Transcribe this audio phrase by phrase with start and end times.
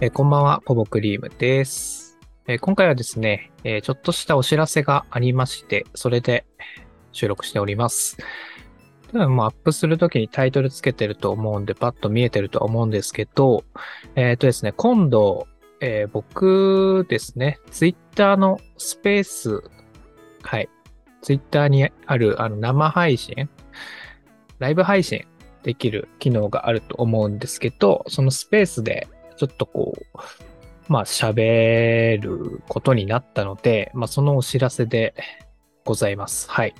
[0.00, 2.20] えこんばんは、ポボクリームです。
[2.46, 6.46] え今回はですね、えちょっとしたお知らせがありまして、それで
[7.10, 8.16] 収録しております。
[9.10, 13.64] 多分もうアップするときにタイトルつけてると思うんで、パッと見えてると思うんですけど、
[14.14, 15.48] えっ、とですね、今度、
[15.80, 19.64] えー僕ですね、ツイッターのスペース、
[20.42, 20.68] はい、
[21.22, 23.50] ツイッターにあるあの生配信、
[24.60, 25.26] ライブ配信
[25.64, 29.08] できる機能があると思うんですけど、そのスペースで
[29.38, 30.18] ちょっとこう、
[30.88, 35.14] まあ喋ることになったので、まあそのお知らせで
[35.84, 36.50] ございます。
[36.50, 36.74] はい。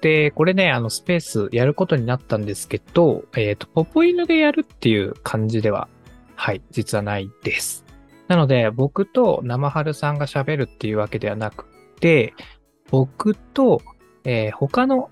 [0.00, 5.88] で、これね、あのスペースやることになったんですけど、えっ、と、ポポイヌでやるっていう感じでは、
[6.34, 7.84] はい、実はないです。
[8.28, 11.66] なので、僕と生春さんが喋るっていうわけではなく
[12.00, 12.34] て、
[12.90, 13.80] 僕と、
[14.24, 15.10] えー他の、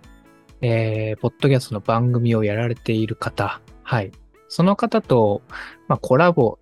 [0.61, 4.13] えーポッドキャストの番組をやられている方、はい。
[4.49, 5.43] その方と、
[5.89, 6.59] まあ、コラボ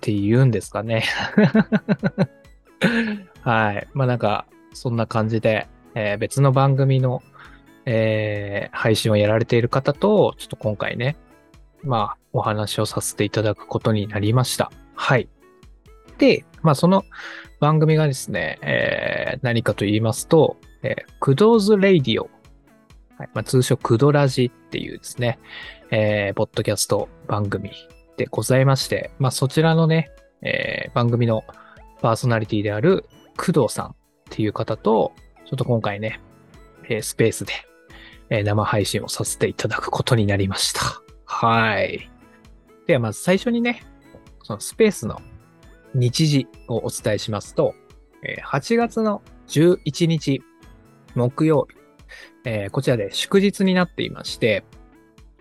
[0.00, 1.04] って言うんですかね。
[3.42, 3.86] はい。
[3.92, 7.22] まあ、なんか、そんな感じで、えー別の番組の、
[7.84, 11.16] えー配信をやられている方と、ちょっと今回ね、
[11.84, 14.72] まあ、お話をさせていただくことになりました。
[14.94, 15.28] はい。
[16.16, 17.04] で、まあ、その
[17.60, 22.30] 番組がですね、えー何かと言いますと、えー Kudo's Radio。
[23.18, 25.38] はいまあ、通称クドラジっていうですね、
[25.90, 27.70] えーポッドキャスト番組
[28.20, 30.10] でございまして、まあ、そちらのね、
[30.42, 31.42] えー番組の
[32.02, 33.06] パーソナリティである
[33.38, 33.94] 工藤さんっ
[34.28, 35.12] ていう方と、
[35.46, 36.20] ちょっと今回ね、
[36.86, 37.54] えスペースで、
[38.28, 40.80] え生配信をさせていただくことになりました。
[41.24, 42.10] はい。
[42.86, 43.82] では、まず最初にね、
[44.42, 45.22] そのスペースの
[45.94, 47.74] 日時をお伝えしますと、
[48.22, 50.42] え8月の11日
[51.14, 51.76] 木曜日、
[52.44, 54.64] えこちらで祝日になっていまして、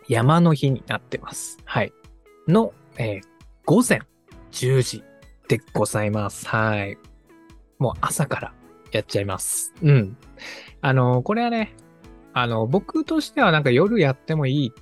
[0.07, 1.57] 山の日になってます。
[1.65, 1.91] はい。
[2.49, 4.01] の、えー午前
[4.51, 5.03] 10時
[5.47, 6.47] でございます。
[6.47, 6.97] はい。
[7.77, 8.53] もう朝から
[8.91, 9.75] やっちゃいます。
[9.83, 10.17] うん。
[10.81, 11.75] あの、これはね、
[12.33, 14.73] あの、僕としてはなんか夜やってもいい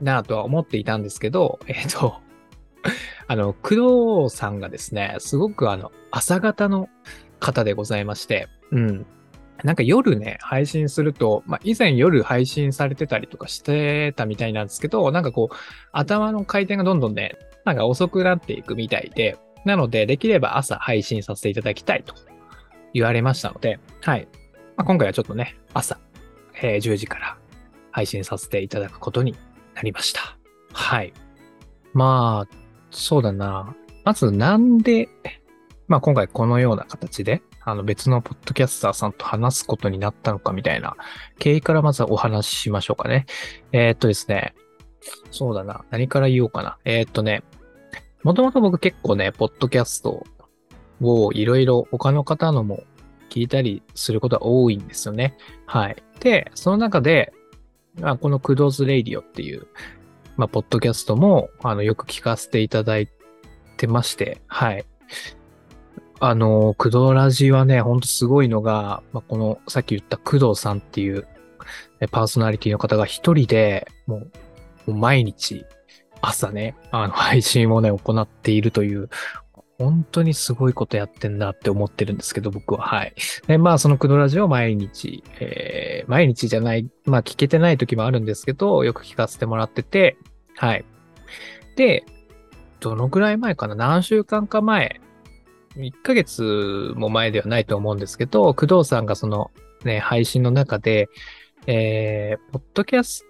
[0.00, 2.16] なとは思っていたんですけど、えっ、と、
[3.28, 6.88] あの、工藤さんがですね、すごくあの、朝方の
[7.38, 9.06] 方でございまして、うん。
[9.64, 15.56] なんか夜ね、配信すると、まあ、以前夜配信されてたりとかしてたみたいなんですけど、なんかこう、
[15.92, 22.14] 頭の回転がどんどんね、なんか遅くなっていくみたいで、なので、できれば朝配信させていただきたいと
[22.92, 24.28] 言われましたので、はい。
[24.76, 25.98] まあ、今回はちょっとね、朝、
[26.60, 27.36] えー10時から
[27.90, 29.34] 配信させていただくことに
[29.74, 30.36] なりました。
[30.72, 31.12] はい。
[31.94, 32.56] まあ、
[32.90, 33.74] そうだな。
[34.04, 35.08] まずなんで、
[35.88, 40.96] まあ今回このような形で、あの別のポッドキャスターさんと話すことになったのかみたいな
[41.40, 43.26] 経緯からまずはお話ししましょうかね。
[43.72, 44.54] えーっとですね、
[45.32, 45.84] そうだな。
[45.90, 46.78] 何から言おうかな。
[46.84, 47.42] えーっとね、
[48.22, 50.24] もともと僕結構ね、ポッドキャスト
[51.00, 52.84] をいろいろ他の方のも
[53.30, 55.36] 聞いたりすることが多いんですよね。
[55.66, 55.96] はい。
[56.20, 57.32] で、その中で、
[58.00, 59.66] まあ、このクドーズレイディオっていう、
[60.36, 63.08] まあ、ポッドキャストも、あの、よく聞かせていただい
[63.76, 64.84] てまして、はい。
[66.18, 71.26] あの、クドラジはね、ほんとすごいのが、まあ、この、さっき言った工藤さんっていう、
[72.10, 74.20] パーソナリティの方が一人で、もう、
[74.90, 75.64] もう毎日、
[76.22, 79.08] 朝ね、あの、 配信をね、行っているという、
[79.78, 83.14] 本当にすごいことやってんだって思ってるんですけど、僕は、はい。
[83.46, 90.16] で、まあ、そのクドラジを毎日、えー、毎日じゃない、まあ、聞けてない時もあるんですけど、よく聞かせてもらってて、
[90.56, 90.84] はい。
[91.76, 92.06] で、
[92.80, 93.74] どのぐらい前かな？
[93.74, 95.00] 何週間か前、
[95.76, 99.50] 1ヶ月も前ではないと思うんですけど、工藤さんがその
[99.84, 101.08] ね、配信の中で、
[101.66, 103.24] えー、ポッドキャス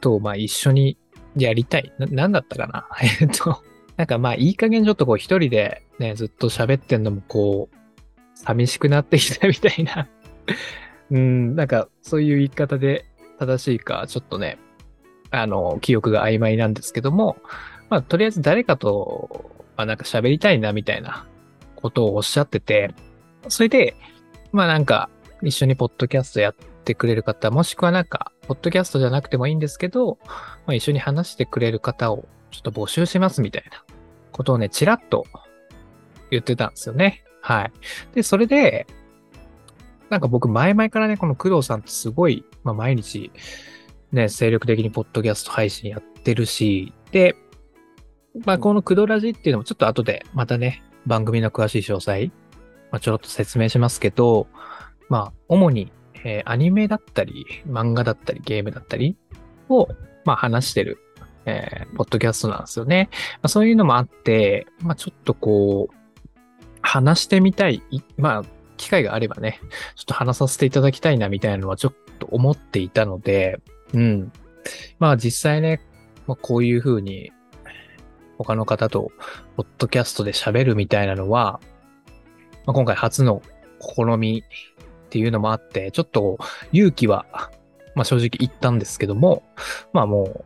[0.00, 0.96] トをまあ一緒に
[1.36, 1.92] やりたい。
[1.98, 2.88] な、なんだったかな？
[3.20, 3.62] えっと、
[3.96, 7.76] なんかまあいい加減ちょっとこう一人でね、ずっと喋ってんのもこう、
[8.34, 10.08] 寂しくなってきたみたいな。
[11.10, 13.04] うん、なんかそういう言い方で
[13.38, 14.58] 正しいか、ちょっとね、
[15.30, 17.36] あの、記憶が曖昧なんですけども、
[17.88, 21.26] まあとりあえず誰かと、まあなんか喋りたいなみたいな
[21.86, 22.92] ことをおっしゃってて、
[23.48, 23.94] それで、
[24.50, 25.08] まあなんか
[25.42, 26.54] 一緒にポッドキャストやっ
[26.84, 30.18] てくれる方、もしくはなんか、ポッドキャストじゃなくてもいいんですけど、
[30.66, 33.84] まあ一緒に話してくれる方をちょっと募集しますみたいな
[34.32, 35.24] ことをね、ちらっと
[36.30, 37.22] 言ってたんですよね。
[37.40, 37.72] はい。
[38.14, 38.88] で、それで、
[40.10, 43.30] なんか僕前々からね、この工藤さんってすごい、まあ毎日、
[44.10, 47.36] ね、精力的にポッドキャスト配信やってるし、で、
[48.44, 52.26] まあこのクドラジっていうのもちょっと後でまたね、番組の詳しい詳細、
[52.90, 54.48] まあ、ちょろっと説明しますけど、
[55.08, 55.92] まあ主に、
[56.24, 59.16] えーアニメだったり、漫画だったり、ゲームだったり
[59.68, 59.88] を、
[60.24, 60.98] まあ話してる
[61.46, 63.08] えー、ポッドキャストなんですよね。
[63.34, 65.94] まあ、そういうのもあって、まあ、ちょっとこう、
[66.82, 67.82] 話してみたい、
[68.18, 68.44] まあ、
[68.76, 69.60] 機会があればね、
[69.94, 73.60] ちょっと話させていただきたいなみたいなのはちょっと思っていたので、
[73.94, 74.32] うん。
[74.98, 75.80] まあ実際ね、
[76.26, 77.30] まあ、こういうふうに
[78.38, 79.10] 他の方と
[79.56, 81.60] ポッドキャストで喋るみたいなのは、
[82.66, 83.42] まあ、今回初の
[83.80, 84.44] 試み
[85.06, 86.38] っていうのもあって、ちょっと
[86.72, 87.26] 勇気は、
[87.94, 89.42] まあ正直言ったんですけども、
[89.92, 90.44] まあも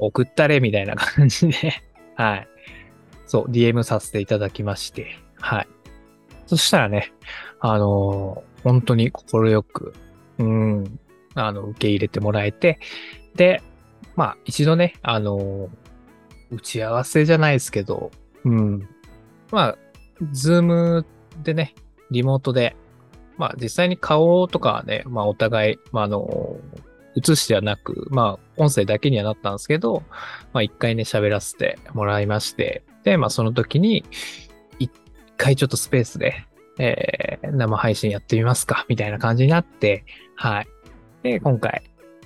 [0.00, 1.54] う送ったれみたいな感じで
[2.16, 2.48] はい。
[3.26, 5.68] そう、DM させていただきまして、はい。
[6.46, 7.12] そしたらね、
[7.60, 9.94] あのー、本当に快く、
[10.38, 10.98] うん、
[11.34, 12.78] あの、受け入れてもらえて、
[13.34, 13.62] で、
[14.16, 15.68] まあ、一度ね、あのー、
[16.54, 18.10] 打ち合わせじゃないですけど、
[18.44, 18.88] うん。
[19.50, 19.78] まあ、
[20.32, 21.06] ズーム
[21.42, 21.74] でね、
[22.10, 22.76] リモートで、
[23.36, 26.56] まあ実際に顔とかはね、まあお互い、まああの、
[27.16, 30.02] 映してはなく、まあ音声だけにはなったんですけど、
[30.52, 34.04] まあ一回ね喋らせてもらいまして、で、まあその時に、
[34.78, 34.90] 一
[35.36, 36.44] 回ちょっとスペースで、
[36.78, 40.04] えー、生配信やってみますか、みたいな感じになって、
[40.36, 40.68] はい。
[41.22, 41.82] で、今回、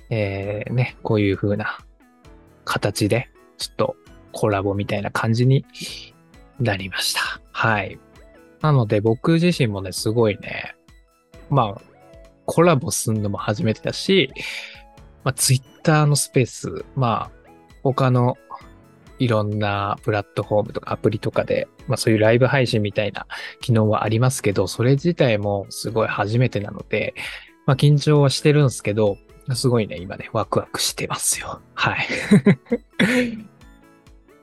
[0.09, 1.79] えー、ね、こういう風な
[2.65, 3.95] 形で、ちょっと
[4.39, 5.65] コラボみたいな感じに
[6.61, 7.41] なりました。
[7.51, 7.99] はい。
[8.61, 10.75] なので僕自身もね、すごいね、
[11.49, 11.81] まあ、
[12.45, 14.31] コラボすんのも初めてだし、
[15.25, 17.49] まあ、ツイッターのスペース、まあ、
[17.83, 18.37] 他の
[19.17, 23.27] いろんなプラットフォームとかアプリとかで、まあそういうライブ配信みたいな
[23.59, 27.13] 機能はありますけど、それ自体もすごい初めてなので、
[27.65, 29.17] まあ緊張はしてるんですけど、
[29.53, 31.61] すごいね、今ね、ワクワクしてますよ。
[31.73, 32.07] はい。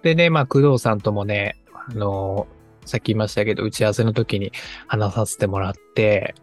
[0.06, 4.52] でね、まあ、工藤さんともね、あのー、さっき言いましたけど、打ち合わせの時に
[4.86, 6.36] 話させてもらって、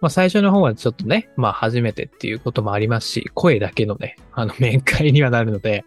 [0.00, 5.84] まあ、最初の方はちょっとね、まあ、初めてっていうこともありますし、声だけのね、あの、面会にはなるので、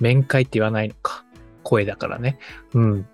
[0.00, 1.26] 面会って言わないのか。
[1.64, 2.38] 声だからね。
[2.72, 3.06] うん。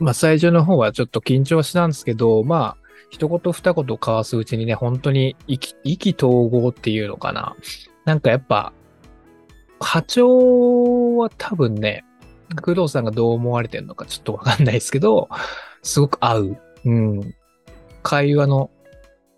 [0.00, 7.54] まあ、最初の方はちょっと緊張したんですけど、まあ、一言二言交わすうちにね、本当に意気、意気統合っていうのかな。
[8.06, 8.72] なんかやっぱ、
[9.80, 12.04] 波長は多分ね、
[12.62, 15.28] 工藤さんがどう思われてるのかちょっとわかんないですけど、
[15.82, 16.56] すごく合う。
[16.84, 17.34] うん。
[18.02, 18.70] 会話の、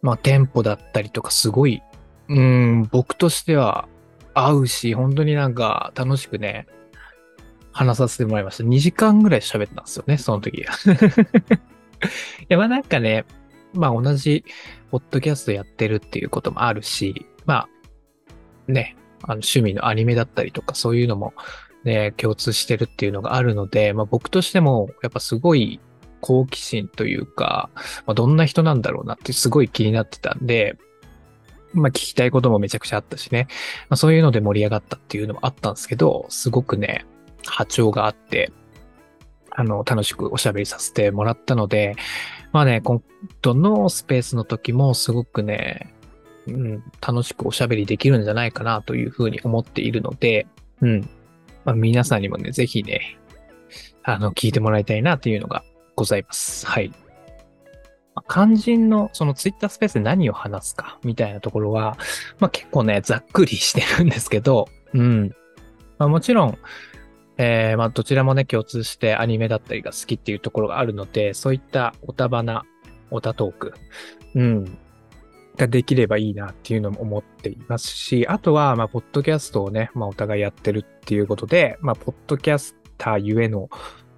[0.02, 1.82] まあ、テンポだったりとか、すごい、
[2.28, 3.88] うん、僕としては
[4.34, 6.66] 合うし、本当になんか楽しくね、
[7.72, 8.64] 話させてもらいました。
[8.64, 10.58] 2時間ぐらい喋ったんですよね、その時。
[10.64, 10.64] い
[12.48, 13.24] や、まあなんかね、
[13.74, 14.44] まあ同じ、
[14.90, 17.68] ポッドキャストやってるっていうこともあるし、ま
[18.68, 21.34] あ、ね、あの趣味のアニメだったりとかそういうのも
[21.86, 25.80] ね、共通してるっていうのがあるので、まあ僕としてもやっぱすごい
[26.20, 27.70] 好奇心というか、
[28.06, 30.76] まあ、どんな人なんだろうなってすごい気になってたんで、
[31.72, 33.46] まあ聞きたいこともめちゃくちゃあったしね、
[33.88, 37.06] まあそういうので盛り上がったっていうのもあったんですけど、すごくね、
[37.46, 38.52] 波長があって、
[39.52, 41.94] あの、楽しくおしゃべりさせてもらったので、
[42.52, 43.00] まあね、今
[43.42, 45.94] 度のスペースの時もすごくね、
[46.48, 50.46] うん、楽しくおしゃべりできるんじゃないかなというふうに思っているので、
[50.80, 51.08] うん、
[51.66, 53.18] まあ、皆さんにもね、ぜひね、
[54.04, 55.64] あの、聞いてもらいたいなというのが
[55.96, 56.64] ございます。
[56.64, 56.90] はい。
[58.14, 61.98] まあ、肝心のそのツイッタースペースで何を話すかみたいなところは、
[62.38, 65.34] まあ結構ね、ざっくりしてるんですけど、うん。
[65.98, 66.58] まあもちろん、
[67.36, 72.64] えー、まあどちらもね、共通してアニメだったりが好きっていうところがあるので、そういったおたばな、
[73.10, 73.74] おたトーク、
[74.36, 74.78] うん、
[75.56, 83.68] ができればいいなっていうのも思っていますし、あとは、まあ、ポッドキャストをね、まあ、お互いやってるっていうことで、まあ、ポッドキャスターゆえの、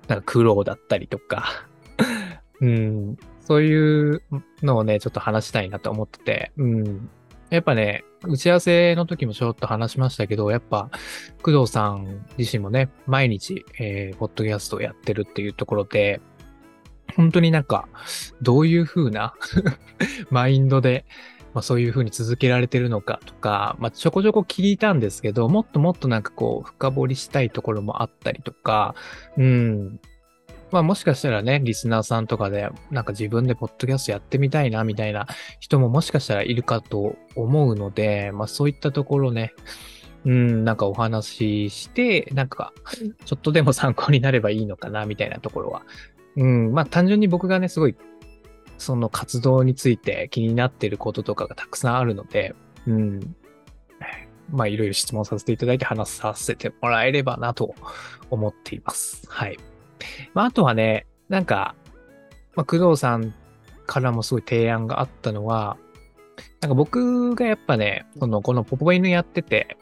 [0.09, 1.67] なんか苦労だったりとか
[2.61, 4.23] うん、そういう
[4.63, 7.11] のをね、ちょっと話したいなと思ってて、うん。
[7.51, 10.91] やっぱね、打ち合わせの時もちょっと話しましたけど、やっぱ、
[11.43, 16.21] 工藤さん自身もね、毎日、えー、ポッドキャストをやってるっていうところで、
[17.17, 17.89] 本当になんか、
[18.43, 19.35] どういう風な
[20.31, 21.05] マインドで、
[21.55, 28.95] まあ、そういう風に続けられてるのかとか、まあ、ちょこちょこ聞いたんですけど、もっともっとなんかこう、深掘りしたいところもあったりとか、
[29.37, 30.01] うん。
[30.71, 35.27] まあもしかしたらね、リスナーさんとかで、なんか自分でポッドキャストやってみたいな、みたいな
[35.61, 39.55] 人ももしかしたらいるかと思うので、まあそういったところね、
[40.27, 42.73] うん、なんかお話しして、なんか、
[43.25, 45.83] ちょっとでも参考になればいいのかな、みたいなところは
[46.39, 47.97] うん、まあ単純に僕がね、すごい、
[48.79, 52.55] その活動について気になってることとかがたくさんあるので、
[52.87, 53.37] うん。
[54.51, 57.75] まあいろいろ質問させていただいて話させてもらえればなと
[58.31, 59.27] 思っています。
[59.29, 59.59] はい。
[60.33, 61.75] まああとはね、なんか、
[62.55, 63.35] まあ工藤さん
[63.87, 65.77] からもすごい提案があったのは、
[66.61, 69.77] なんか僕がやっぱね、この、このポポ犬やってて、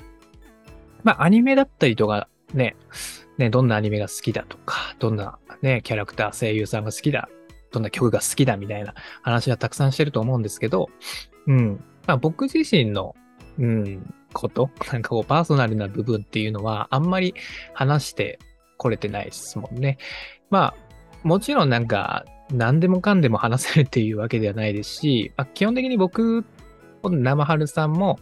[1.04, 2.76] まあアニメだったりとかね、
[3.38, 7.28] ね、どんなアニメが好きだとか、どんなね、キャラクター、声優さんが好きだ、
[7.70, 10.88] どんな曲が好きだみたいな話はたくさんしてると思うんですけど、
[11.46, 11.84] うん。
[12.06, 13.14] まあ僕自身の、
[13.58, 17.34] うん、こと、なんかこうパーソナルな部分っていうのはあんまり
[17.72, 18.38] 話して
[18.76, 19.98] これてないですもんね。
[20.50, 20.74] まあ、
[21.22, 26.44] もちろんなんか何でもかんでも話せるっていうわけではないですし、まあ、基本的に僕、
[27.02, 28.18] 生春さんも、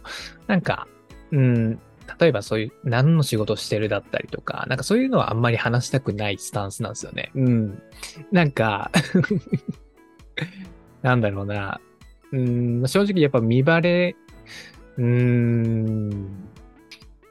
[0.47, 0.87] なんか、
[1.31, 1.79] うん、
[2.19, 7.31] 例えばそういう何の仕事してるだったりとか、なんかそういうのはあんまり話したくないスタンスなんですよね。
[7.35, 7.81] うん。
[8.31, 8.91] なんか
[11.01, 11.79] なんだろうな。
[12.31, 14.15] うん、正直やっぱ見バレ、
[14.97, 16.49] うーん、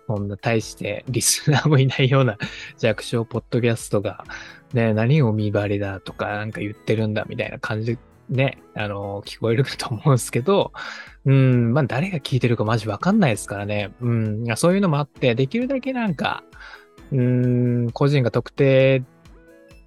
[0.06, 2.38] そんな大してリスナーもいないような
[2.78, 4.24] 弱小ポッドキャストが、
[4.72, 10.72] ね、何を見バレだとかなんか言ってるんだみたいな感じでね、あの、聞こえるかと思うんですけど、
[11.26, 13.92] うん、まあ誰が聞いてるかマジわかんないですからね。
[14.00, 16.42] うん、そういうのもあって、できるだけなんか、
[17.12, 19.02] うん、個人が特定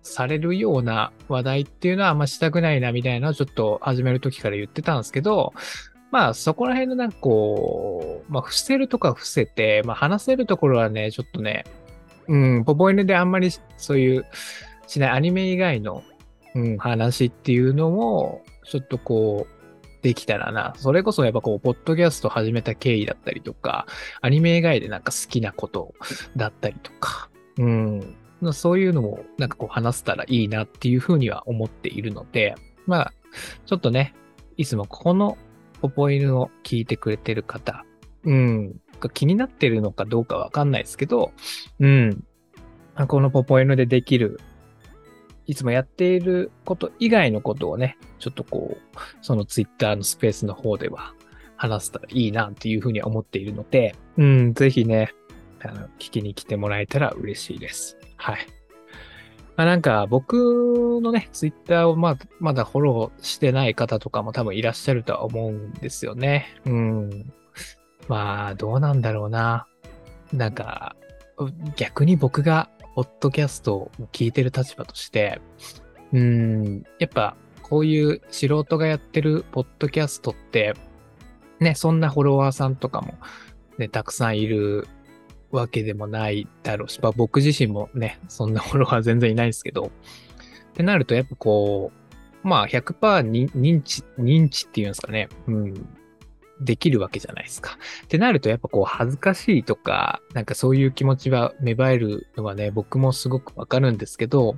[0.03, 5.53] されるような話題っていうのはあんましたくないなみたいなのをちょっと始める時から言ってたんですけど、
[6.11, 11.65] まあそこら辺のなんかこう、まあ伏せるとか伏せて、まあ話せるところはね、ちょっとね、
[12.27, 14.25] うん、ポポイヌであんまりそういう
[14.87, 16.03] しないアニメ以外の
[16.57, 19.57] うん、話っていうのも、ちょっとこう、
[20.01, 20.73] できたらな。
[20.77, 23.85] それこそやっぱこう、ポッドキャスト始めた経緯だったりとか、
[24.21, 25.93] アニメ以外でなんか好きなこと
[26.35, 28.15] だったりとか、うん。
[28.53, 33.13] そういうのもなんかこう話せたらいいなっていうふうには思っているので、まあ、
[33.65, 34.13] ちょっとね、
[34.57, 35.37] いつもこの
[35.81, 37.83] ポポ犬を聞いてくれてる方、
[38.23, 38.75] うん、
[39.13, 41.31] 気になってるのかどうかわかんないですけど、
[41.79, 42.23] うん、
[43.07, 44.39] このポポ犬でできる
[45.47, 51.13] いつもやっていること以外のことをね、ちょっとこう、そのツイッターのスペースの方では
[51.55, 55.13] 話せたらいいなっていうふうに思っているので、うん、ぜひね、
[55.63, 57.97] あの、聞きに来てもらえたら嬉しいです。
[58.17, 58.47] はい。
[59.55, 66.59] まあ、なんか僕のね、ツイッターをままだフォローしてない方とかも多分いらっしゃるとは思うんですよね。
[66.65, 67.33] うん。
[68.07, 69.65] まあ、どうなんだろうな。
[70.31, 70.95] なんか、
[71.75, 75.39] 逆に僕がポッドキャストを聞いてる立場として、
[76.13, 80.73] うん、やっぱこういう素人がやってるポッドキャストって、
[81.59, 83.13] ね、そんなフォロワーさんとかも
[83.77, 84.87] ね、たくさんいる
[85.51, 89.91] わけでもないだろうし、まあ、僕自身もね、そんなフォロワー全然いないんですけど、
[90.71, 91.91] ってなるとやっぱこ
[92.43, 95.96] う、まあ100%認知、認知っていうんですかね、うん、
[96.61, 97.77] できるわけじゃないですか。
[98.05, 104.57] ってなると、やっぱこう、恥ずかしいとか、なんかそういう気持ちは芽生えるのはね、僕もすごくわかるんですけど、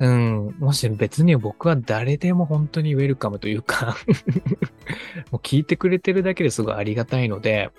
[0.00, 3.96] うん、もし別に僕は誰でも本当にウェルカムというか
[5.32, 7.70] もう聞いてくれてるだけですごいありがたいので、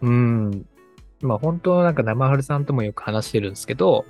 [0.00, 0.64] うん、
[1.20, 4.06] まあ本当なんか生春さんともよく話してるんですけど、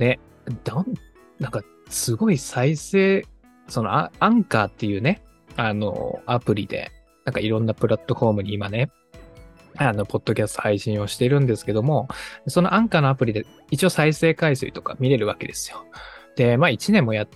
[0.00, 0.18] ね、
[0.64, 0.94] どん、
[1.38, 3.24] なんかすごい再生、
[3.68, 5.22] そのアンカーっていうね、
[5.56, 6.90] あの、アプリで、
[7.28, 8.90] なんかいろんなプラットフォームに今ね、
[9.76, 12.08] あの、ポッドキャスト配信をしてるんですけども、
[12.46, 15.84] そのアンカーのアプリで一応再生回数とか見れるわけですよ。
[16.36, 17.28] で、まあ1年もやっ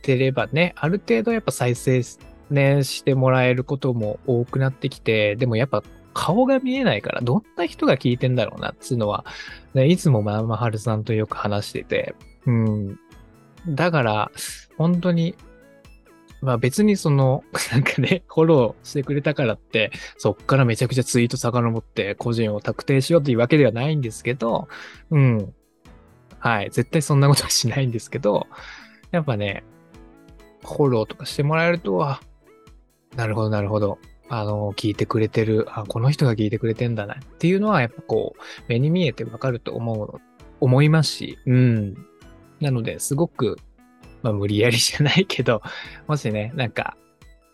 [0.00, 2.02] てればね、ある程度やっぱ再生
[2.48, 5.82] ね、してもらえることも多くなってきて、でもやっぱ
[6.14, 9.26] 顔が見えないから、どんな人が聞いてんだろうなっつうのは、
[9.74, 12.14] ね、いつもままはるさんとよく話してて、
[12.46, 12.98] うん。
[13.68, 14.30] だから、
[14.78, 15.34] 本当に
[16.44, 24.68] まあ別にその、 なんかね、フォローしてくれたからって、そっからめちゃくちゃツイート遡って個人を特定しようというわけではないんですけど、
[25.10, 25.54] うん。
[26.38, 26.70] はい。
[26.70, 28.46] 絶対そんなことはしないんですけど、
[29.10, 29.64] やっぱね、
[30.62, 32.20] フォローとかしてもらえると、あ、
[33.16, 33.98] なるほど、なるほど。
[34.28, 40.20] あの、聞いてくれてる、あ、この人が聞いてくれてんだなっていうのは、やっぱこう、目に見えてわかると思う、
[40.60, 41.94] 思いますし、うん。
[42.60, 43.58] なので、すごく
[44.24, 45.62] まあ無理やりじゃないけど、
[46.08, 46.96] もしね、なんか、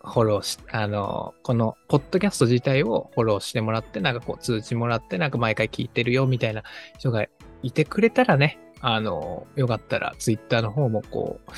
[0.03, 6.63] フォローし、あの、この、ポッドキャスト自体をフォローしてもらって、なんかこう通知もらって、なんか毎回聞いてるよみたいな
[6.97, 7.27] 人が
[7.63, 11.51] いてくれたらね、あの、よかったらツイッターの方もこう、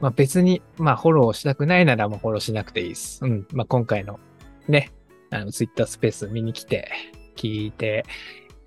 [0.00, 3.24] まあ別に、まあフォローしたくないならもうフォローしなくていいです。
[3.24, 3.46] うん。
[3.52, 4.18] まあ今回の
[4.66, 4.90] ね、
[5.30, 6.90] あのツイッタースペース見に来て、
[7.36, 8.06] 聞いて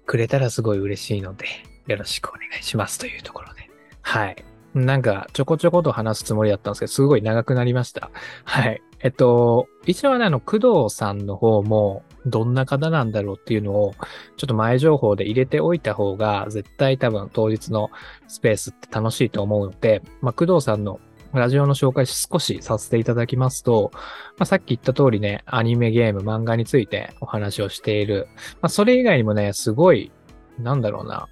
[0.06, 1.48] くれたらすごい嬉しいので、
[1.88, 3.70] よろしくお願いしますというところで。
[4.03, 4.49] はい。
[4.73, 8.11] なんか、ちょこちょこと話すつもりだったんですけど、すごい長くなりました。
[8.43, 8.81] はい。
[9.01, 13.93] えっと、一応ね、あの、工藤さんの方も、どんな方なんだろうっていうのを、
[14.38, 17.89] ちょっと前情報で入れておいた方が、絶対多分当日の
[18.27, 20.99] スペースって楽しいと思うので、まあ、工藤さんの
[21.33, 23.99] ラジオの紹介少しさせていただきますと、ま
[24.39, 28.27] あ、さっき言った通りね、アニメ、ゲーム、漫画についてお話をしている。
[28.61, 30.11] まあ、それ以外にもね、すごい、
[30.57, 31.27] なんだろうな、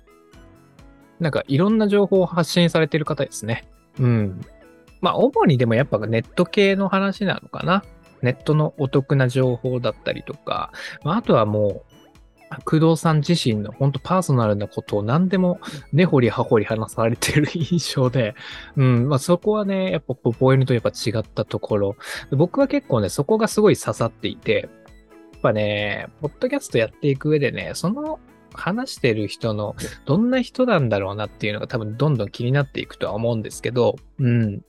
[1.19, 3.67] なんかいろんな情報を発信されてる方ですね。
[3.99, 4.41] うん。
[5.01, 7.83] まあ、主にでもやっぱネット系の話なのかな。
[8.21, 10.71] ネットのお得な情報だったりとか、
[11.03, 11.97] まあ、あとはもう、
[12.63, 15.59] 工藤さん自身の本当パーソナルなことを何でも
[15.91, 18.35] 根掘り葉掘り話されてる印象で、
[18.77, 21.95] うん、まあそこはね、やっぱポポエルとやっぱ違ったところ、
[22.31, 24.69] 僕は結構ね、そこがすごい刺さっていて、
[25.33, 28.19] やっぱね、ポッドキャストやっていく上でね、その
[28.57, 34.61] 話してる人のどんな人なんだろうなっていうのが多分どんどん気になっていくとは思うんですけど、うん。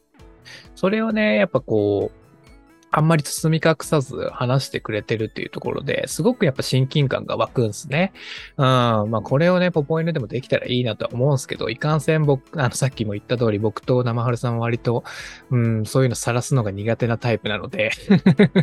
[0.74, 2.28] それをね、やっぱこう、
[2.90, 8.12] あんまり包み隠さず話してくれてるっていうところですごくやっぱ親近感が湧くんですね。
[8.56, 8.64] うん。
[8.64, 15.04] まあこれをね、ポポイヌでもできたらいいなとは思うんですけど、いかんせん僕、あのさっきも言った通り僕と生春さんは割と、
[15.50, 17.90] うん、そういうの晒すのが苦手なタイプなので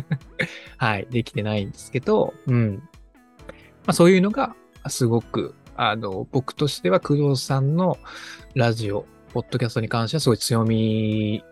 [0.76, 2.76] はい、できてないんですけど、うん。
[2.76, 2.82] ま
[3.88, 4.56] あそういうのが
[4.88, 7.98] すごく、あの、僕としては工藤さんの
[8.54, 11.44] ラジオ、ポッドキャストに関してはすごい強み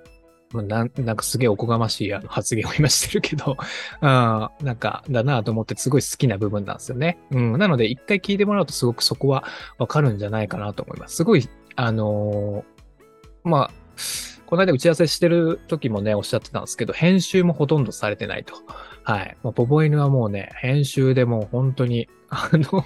[0.62, 3.57] ななんかすげえおこがましいあの発言を今してるけど、
[4.00, 7.19] うん、なんかだなと思ってすごい好きな部分なんですよね。
[7.31, 9.45] うん、なので一回聞いてもらうとすごくそこは
[9.79, 11.17] わかるんじゃないかなと思います。
[11.17, 13.71] すごい、あのー、まあ、
[14.47, 18.55] この間打ち合わせしてる時もね、おっしゃってたんですけど、編集もほとんどされてないと。
[19.03, 19.37] はい。
[19.43, 22.85] まあ、ポポ犬はもうね、編集でもう本当に、あの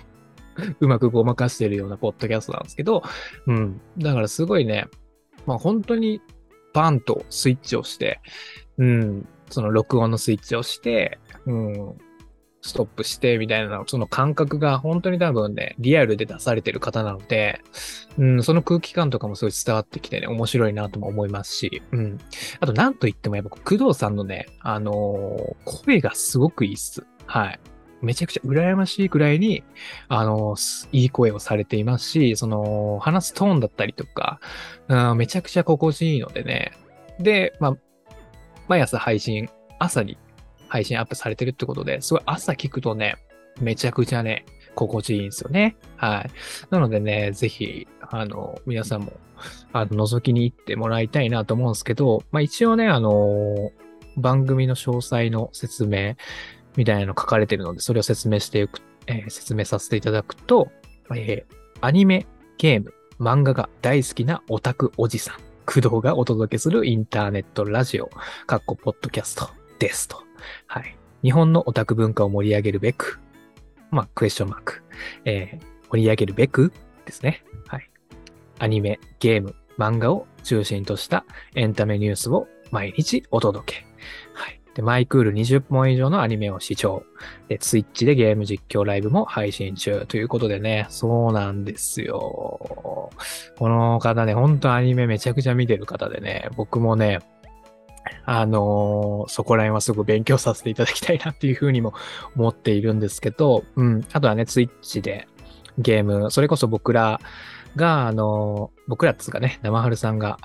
[0.80, 3.02] うまくごまかしてるようなポッドキャストなんですけど、
[3.46, 3.80] うん。
[3.98, 4.86] だからすごいね、
[5.46, 6.20] まあ本当に
[6.72, 8.20] バンとスイッチをして、
[8.78, 11.98] うん、その録音のスイッチをして、うん、
[12.60, 17.60] ストップしてみたいな、その感覚が本当に多分ね、リアルで出されてる方なので、
[18.18, 22.18] うん、その空気感とかもすごい伝わってきてね、面白いなとも思いますし、うん。
[22.60, 27.06] あと、なんと言ってもやっぱ工藤さんのね、あのー、声がすごくいいっす。
[27.26, 27.60] はい。
[28.02, 29.64] めちゃくちゃ羨ましいくらいに、
[30.08, 30.56] あの、
[30.92, 34.40] いい声をされていますし、その、話すトーンだったりとか、
[34.88, 36.72] うん、めちゃくちゃ心地いいのでね。
[37.18, 37.76] で、まあ、
[38.68, 40.18] 毎朝配信、朝に
[40.68, 43.16] 配信アップされてるってことで、すごい朝聞くとね、
[43.60, 44.44] めちゃくちゃね、
[44.74, 45.76] 心地いいんですよね。
[45.96, 46.30] はい。
[46.70, 49.12] なのでね、ぜひ、あの、皆さんも、
[49.72, 53.72] あの、覗きに行ってもらいたいなと思うんですけど、まあ一応ね、あの、
[54.16, 56.14] 番組の詳細の説明、
[56.78, 60.70] みたいなの書かれてるので、それを説明していく、えー、説明させていただくと、
[61.12, 62.24] えー、アニメ、
[62.56, 65.36] ゲーム、漫画が大好きなオタクおじさん、
[65.66, 68.08] 工藤がお届けするインターネットラジオ、
[68.46, 70.22] かっこポッドキャストですと。
[70.68, 70.96] はい。
[71.24, 73.18] 日本のオタク文化を盛り上げるべく、
[73.90, 74.84] まあ、クエスチョンマーク、
[75.24, 76.72] えー、盛り上げるべく
[77.06, 77.42] ですね。
[77.66, 77.90] はい。
[78.60, 81.24] アニメ、ゲーム、漫画を中心とした
[81.56, 83.86] エンタメニュースを毎日お届け。
[84.32, 84.57] はい。
[84.78, 87.02] で、マイクール20本以上のアニメを視聴。
[87.48, 93.10] で、ツイッチでゲーム実況ライブも配信中ということでね、そうなんですよ。
[93.58, 97.18] この方ね、ほんとアニメめちゃくちゃ見てる方でね、僕もね、
[98.24, 101.92] あのー、そこら辺はすごく勉強させていただきたいなっていうふうにも
[102.36, 104.06] 思っているんですけど、うん。
[104.12, 105.26] あとはね、ツイッチで
[105.78, 107.20] ゲーム、それこそ僕ら
[107.74, 110.38] が、あのー、僕らっつうかね、生春さんが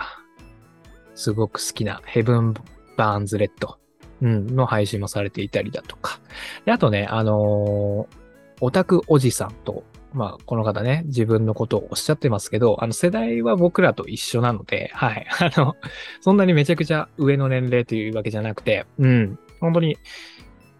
[1.13, 2.55] すごく好きなヘブン
[2.97, 3.77] バーンズレッド
[4.23, 6.19] うん、の配信もされていたりだとか。
[6.65, 8.17] で、あとね、あのー、
[8.61, 9.83] オタクおじさんと、
[10.13, 15.27] まあ、この方ね、自分のことをおっしゃってますけど、あの、世代は僕らと一緒なので、はい。
[15.39, 15.75] あの、
[16.21, 19.97] そんなにめちゃくちゃ上の年齢というわけじゃなくて、うん、本当に、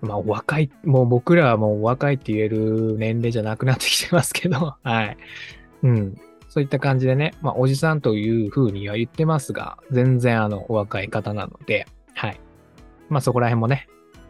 [0.01, 5.17] まあ、若い、もう僕らはもう若いって言える年齢じゃなくなってきてますけど、 はい。
[5.82, 6.15] うん。
[6.47, 12.39] そういった感じでね、まあ、おじさんという風には言ってますが、全然あの、お若い方なので、はい。
[13.13, 13.88] まあそこら辺もね、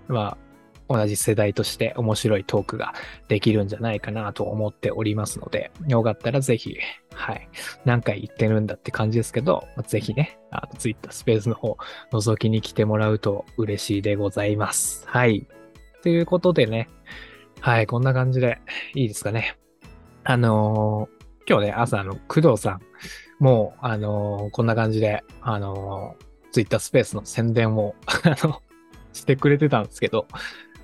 [0.07, 0.43] まあ
[0.89, 2.93] 同じ世代として面白いトークが
[3.27, 6.77] できるんじゃないかなと思っておりますので、よかったらぜひ、
[7.13, 7.49] はい、
[7.85, 11.77] 何回言ってるんだって感じですけど、ぜひね、あの Twitter スペースの方
[12.11, 15.07] 覗きに来てもらうと嬉しいでございます。
[15.07, 15.47] はい。
[16.01, 16.89] ということでね、
[17.59, 18.59] はい、こんな感じで
[18.93, 19.57] いいですかね。
[20.25, 22.81] あのー、今日ね、朝の工藤さん、
[23.39, 28.61] もう、あのー、こんな感じで、あのー、Twitter スペースの宣伝を、 あの、
[29.13, 30.27] してくれてたんですけど、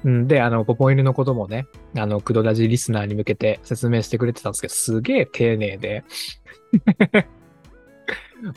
[0.06, 6.04] うんで、あの、ポポイヌのこともね、あの、クドラジリスナーに向けて説明してくれてたんですけど、すげえ丁寧で。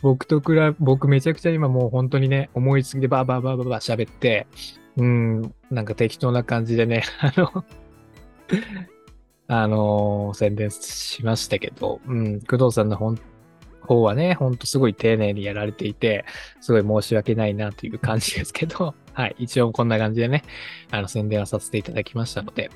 [0.01, 4.47] 僕と比べ、僕めちゃくちゃ今もう本当にね、思いつきでバーバーバーバーバー喋って、
[4.97, 7.65] うん、なんか適当な感じでね、 あの
[9.49, 13.19] あのー、宣伝しましたけど、うん、工藤さんの本
[13.81, 16.25] 方はね、ほんとすごい丁寧にやられていて、
[16.61, 20.43] すごい申し訳ないなという感じですけど、はい、一応こんな感じでね、
[20.91, 22.71] あの宣伝はさせていただきましたので、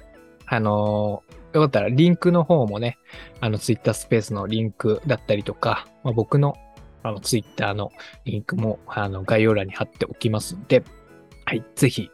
[0.47, 2.99] あのー、よかったらリンクの方もね、
[3.41, 6.57] あの、ツイッタースペースのリンクだったりとか、まあ、僕の
[7.03, 7.93] あの、ツイッターの
[8.25, 10.83] リンクも、あの、概要欄に貼っておきますので、
[11.45, 12.11] はい、ぜひ、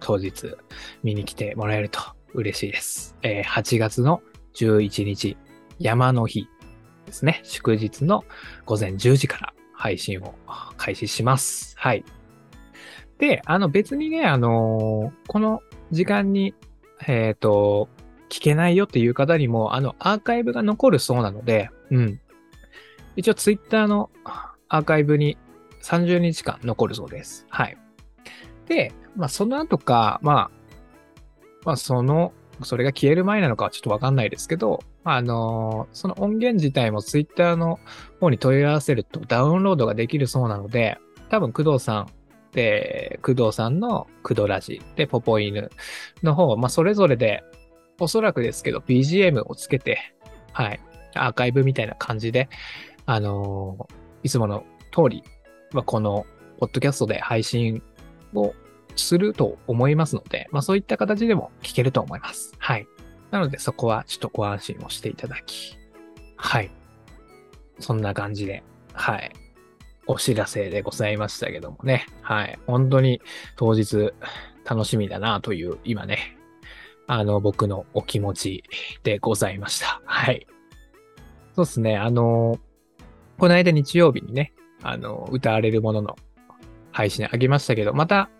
[0.00, 0.56] 当日
[1.02, 2.00] 見に来てもらえると
[2.34, 3.16] 嬉しいです。
[3.22, 4.22] えー、8月の
[4.54, 5.36] 11日、
[5.78, 6.48] 山の日
[7.06, 7.40] ですね。
[7.44, 8.24] 祝日の
[8.66, 10.34] 午前10時から配信を
[10.76, 11.74] 開始します。
[11.78, 12.04] はい。
[13.18, 16.54] で、あの別にね、あのー、この時間に、
[17.06, 17.88] えっ、と、
[18.28, 22.20] 聞けないよっていう方にも、あの、アーカイブが残るそうなので、うん。
[23.16, 24.10] 一応ツイッターの
[24.68, 25.36] アーカイブに
[25.82, 27.46] 30日間残るそうです。
[27.48, 27.76] はい。
[28.66, 30.50] で、まあその後か、まあ、
[31.64, 37.80] まあその、それが消える前なのかはちょっとわかんないですけど、あのー、その音源自体もツイッターの
[38.20, 40.98] 方に問い合わせるとダウンロードができるそうなので、
[41.30, 42.06] 多分工藤さん
[42.52, 45.70] で、工藤さんの工藤ラジでポポ犬
[46.22, 47.42] の方、まあそれぞれで、
[48.00, 50.14] おそらくですけど BGM をつけて、
[50.52, 50.80] はい、
[51.14, 52.48] アーカイブみたいな感じで、
[53.06, 55.24] あのー、いつもの通り、
[55.72, 56.26] まあ、この、
[56.58, 57.82] ポッドキャストで配信
[58.34, 58.52] を
[58.96, 62.52] すると思いますので、まあ、そういった形でも聞けると思います。
[62.58, 62.86] はい。
[63.30, 65.78] なので、そこはちょっとご安心をしていただき、
[66.36, 66.70] はい。
[67.78, 69.30] そんな感じで、はい。
[70.08, 72.06] お知らせでございましたけどもね。
[72.22, 72.58] はい。
[72.66, 73.20] 本当に
[73.56, 74.12] 当日
[74.64, 76.36] 楽しみだなという、今ね、
[77.06, 78.64] あの、僕のお気持ち
[79.04, 80.00] でございました。
[80.04, 80.46] はい。
[81.54, 81.96] そうですね。
[81.96, 82.58] あの、
[83.38, 86.16] この間日曜日にね、あの、歌われるものの
[86.90, 88.30] 配信あげましたけど、また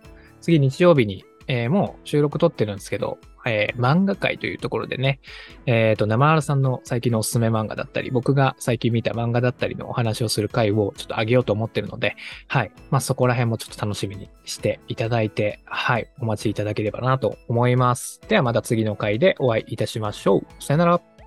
[0.41, 5.21] 次日曜日に、えー、もう収録撮ってるんですけど、えー、漫画界というところでね、
[5.67, 12.73] えっ、ー、と、生原さんの最近のおすすめ漫画だったり、僕が最近見た漫画だったりのお話をする回をちょっとあげようと思ってるので、はい。
[12.91, 16.09] まあ、そこら辺もちょっと楽しみにしていただいて、はい。
[16.21, 18.21] お待ちいただければなと思います。
[18.29, 20.63] ではまた次の回でお会いいたしましょう。
[20.63, 21.18] さよなら。